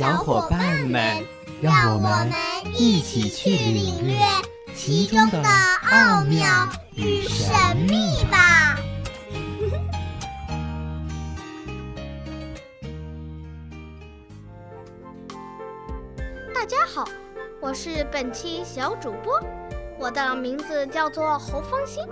[0.00, 1.22] 小伙伴们，
[1.60, 2.32] 让我们
[2.74, 4.16] 一起去领略
[4.74, 8.78] 其中的奥妙与神秘吧！
[16.54, 17.04] 大家好，
[17.60, 19.38] 我是本期小主播，
[19.98, 22.02] 我的名字叫做侯方心。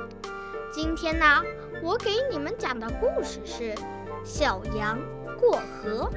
[0.70, 1.24] 今天呢，
[1.82, 3.74] 我给你们讲的故事是
[4.22, 4.98] 《小羊
[5.40, 5.52] 过
[5.82, 6.10] 河》。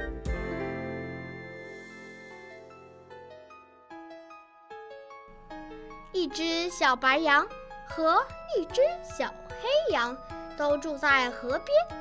[6.12, 7.46] 一只小白羊
[7.86, 8.22] 和
[8.56, 10.14] 一只小黑羊
[10.56, 11.98] 都住在河边。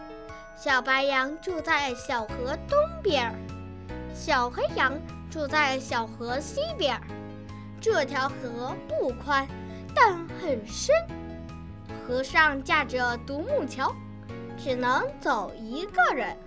[0.58, 3.34] 小白羊住在小河东边，
[4.14, 4.94] 小黑羊
[5.30, 7.00] 住在小河西边。
[7.80, 9.48] 这条河不宽，
[9.96, 10.94] 但很深。
[12.06, 13.96] 河上架着独木桥，
[14.58, 16.38] 只能走一个人。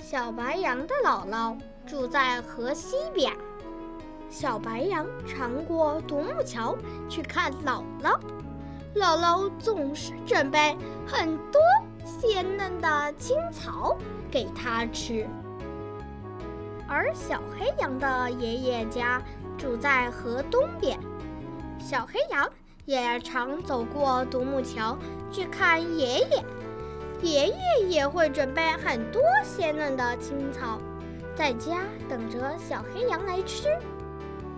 [0.00, 3.32] 小白羊的姥姥住在河西边。
[4.32, 6.74] 小白羊常过独木桥
[7.06, 8.18] 去看姥姥，
[8.96, 10.74] 姥姥总是准备
[11.06, 11.60] 很多
[12.02, 13.94] 鲜嫩的青草
[14.30, 15.28] 给它吃。
[16.88, 19.20] 而小黑羊的爷爷家
[19.58, 20.98] 住在河东边，
[21.78, 22.48] 小黑羊
[22.86, 24.96] 也常走过独木桥
[25.30, 26.44] 去看爷爷，
[27.20, 30.78] 爷爷也会准备很多鲜嫩的青草，
[31.36, 33.68] 在家等着小黑羊来吃。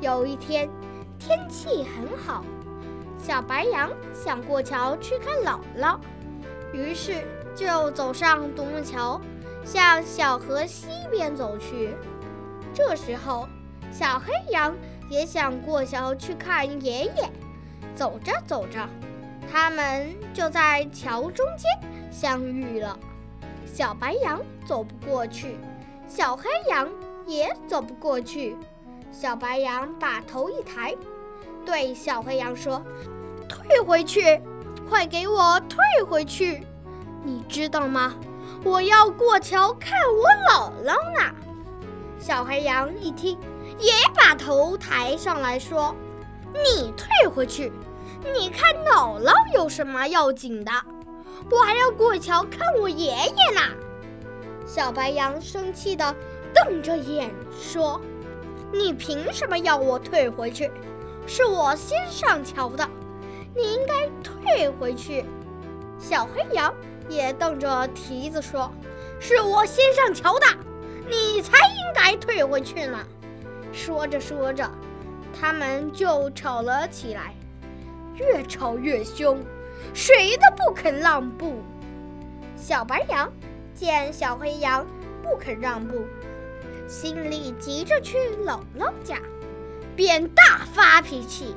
[0.04, 0.68] 有一天，
[1.18, 2.44] 天气很好，
[3.16, 5.98] 小白羊想过桥去看姥姥，
[6.74, 9.18] 于是就走上独木桥，
[9.64, 11.94] 向小河西边走去。
[12.74, 13.48] 这时候，
[13.90, 14.76] 小黑羊
[15.08, 17.30] 也想过桥去看爷爷。
[17.94, 18.86] 走着走着，
[19.50, 22.98] 他们就在桥中间相遇了。
[23.64, 25.56] 小白羊走不过去，
[26.06, 26.86] 小黑羊
[27.26, 28.54] 也走不过去。
[29.14, 30.92] 小白羊把头一抬，
[31.64, 32.82] 对小黑羊说
[33.48, 34.42] ：“退回去，
[34.88, 36.66] 快给我退回去！
[37.22, 38.16] 你知道吗？
[38.64, 41.32] 我要过桥看我姥姥呢。”
[42.18, 43.38] 小黑羊一听，
[43.78, 45.94] 也把头抬上来说
[46.52, 47.72] ：“你退回去，
[48.36, 50.72] 你看姥姥有什么要紧的？
[51.52, 53.60] 我还要过桥看我爷爷呢！”
[54.66, 56.16] 小白羊生气地
[56.52, 58.00] 瞪着眼说。
[58.72, 60.70] 你凭什么要我退回去？
[61.26, 62.86] 是我先上桥的，
[63.56, 65.24] 你应该退回去。
[65.98, 66.74] 小黑羊
[67.08, 68.70] 也瞪着蹄子说
[69.18, 70.46] ：“是我先上桥的，
[71.08, 72.98] 你才应该退回去呢。”
[73.72, 74.70] 说着说着，
[75.32, 77.34] 他们就吵了起来，
[78.16, 79.38] 越吵越凶，
[79.94, 81.62] 谁都不肯让步。
[82.54, 83.32] 小白羊
[83.74, 84.86] 见小黑羊
[85.22, 86.04] 不肯让步。
[86.86, 89.18] 心里急着去姥姥家，
[89.96, 91.54] 便大发脾气，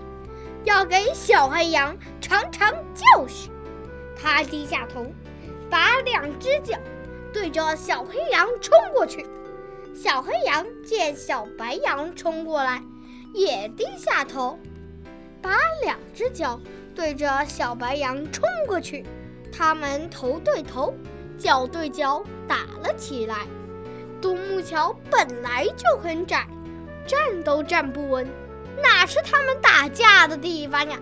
[0.63, 3.51] 要给小黑羊尝尝教训。
[4.15, 5.05] 他低下头，
[5.69, 6.77] 把两只脚
[7.33, 9.25] 对着小黑羊冲过去。
[9.93, 12.81] 小黑羊见小白羊冲过来，
[13.33, 14.57] 也低下头，
[15.41, 16.59] 把两只脚
[16.95, 19.05] 对着小白羊冲过去。
[19.51, 20.95] 他们头对头，
[21.37, 23.47] 脚对脚打了起来。
[24.21, 26.47] 独木桥本来就很窄，
[27.05, 28.27] 站都站不稳，
[28.81, 30.97] 哪是他们打架的地方呀？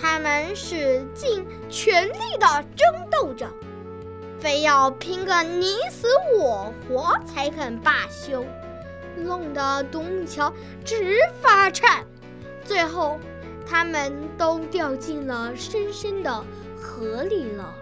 [0.00, 3.48] 他们使尽全力的争斗着，
[4.40, 8.44] 非要拼个你死我活才肯罢休，
[9.16, 10.52] 弄得独木桥
[10.84, 12.04] 直发颤。
[12.64, 13.20] 最后，
[13.64, 16.44] 他们都掉进了深深的
[16.80, 17.72] 河里了。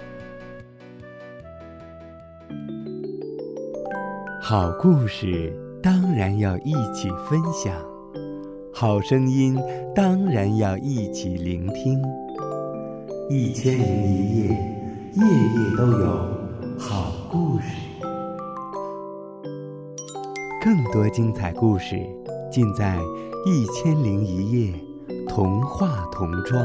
[4.53, 5.51] 好故事
[5.83, 7.75] 当然要一起分享，
[8.71, 9.59] 好声音
[9.95, 11.99] 当然要一起聆听。
[13.31, 14.49] 一千零一夜，
[15.15, 16.07] 夜夜都有
[16.79, 17.65] 好故事。
[20.63, 21.99] 更多精彩故事
[22.51, 22.99] 尽在
[23.47, 24.75] 《一千零一夜》
[25.31, 26.63] 童话童装。